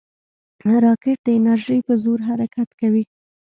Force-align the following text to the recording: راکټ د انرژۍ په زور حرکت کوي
راکټ 0.85 1.17
د 1.25 1.27
انرژۍ 1.37 1.79
په 1.87 1.93
زور 2.03 2.19
حرکت 2.27 2.69
کوي 2.79 3.03